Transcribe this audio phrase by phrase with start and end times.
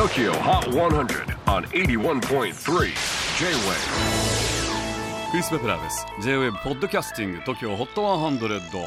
[0.00, 2.54] TOKYO HOT 100 on 81.3 J-WAVE
[5.30, 6.06] クリス・ベプラーです。
[6.22, 8.80] J-WAVE ポッドキャスティング TOKYO HOT 100、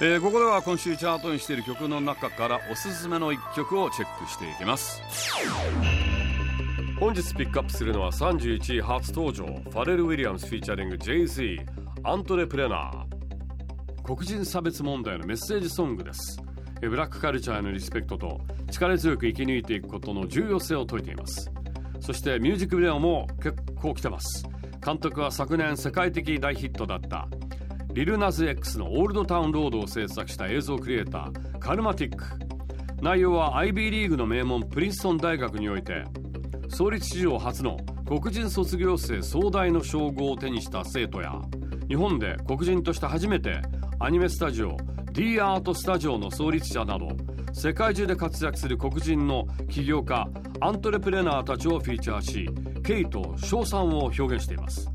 [0.00, 5.02] えー、ここでは今週チャートにしている曲の中からおすすめの一曲をチェックしていきます。
[6.98, 11.58] 本日ピックアップするのは31位初登場ファレル・ウィリアムスフィーチャリング Jay-Z
[12.04, 14.02] アントレプレナー。
[14.02, 16.40] 黒人差別問題のメッセージソングです。
[16.88, 21.50] ブラックカルチャーへのリスペクトと力強く生き抜いていくことの重要性を説いています。
[22.00, 24.46] そしてミュージックビデオも結構来てます。
[24.84, 27.28] 監督は昨年世界的大ヒットだった
[27.92, 32.24] リルナズ X のオールドタウンロードを制作した映像クリエイターカルマティック。
[33.00, 36.04] 内容は IB リーグの名門プリンストン大学において
[36.70, 41.40] 創立史上初の黒人卒業生総大の称号を手にした生徒や
[41.86, 43.60] 日本で黒人として初めて
[44.00, 44.76] アニメスタジオ
[45.14, 47.08] D アートスタジオの創立者など
[47.52, 50.28] 世界中で活躍する黒人の起業家
[50.60, 52.48] アントレプレナーたちをフィーチャーし
[52.82, 54.90] ケイと賞賛を表現しています。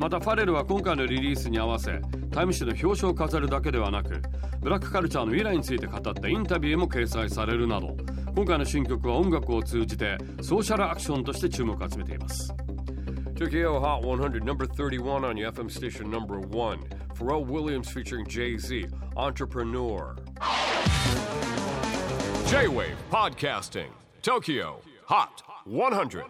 [0.00, 2.00] またファレルは今回のリリースに合わせ
[2.32, 4.20] タイム誌の表彰を飾るだけではなく
[4.60, 7.96] ブラックカルチャーの未来について語ったインタビューも掲載されるなど
[8.34, 12.52] 今回の新曲は音楽を通じてソーシャルアクションとして注目を集めています。
[13.36, 16.78] Tokyo Hot 100 number 31 on your FM station number 1
[17.22, 20.16] Pharrell Williams featuring Jay-Z Entrepreneur.
[22.48, 23.90] J-Wave Podcasting
[24.22, 26.24] Tokyo Hot 100